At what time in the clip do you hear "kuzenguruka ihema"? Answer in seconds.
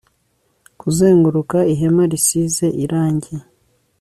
0.79-2.03